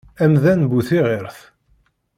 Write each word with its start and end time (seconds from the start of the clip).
Amdan 0.23 0.61
bu 0.71 0.79
tiɣiṛt. 0.87 1.37